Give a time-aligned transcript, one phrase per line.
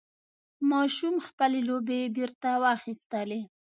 [0.71, 3.41] ماشوم خپل لوبعې بېرته واخیستلې.